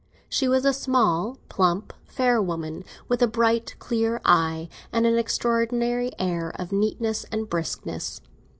[0.27, 6.11] She was a small, plump, fair woman, with a bright, clear eye, and an extraordinary
[6.17, 8.19] air of neatness and briskness.